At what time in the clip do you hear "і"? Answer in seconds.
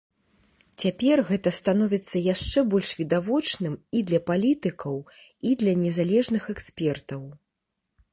3.99-4.01, 5.51-5.53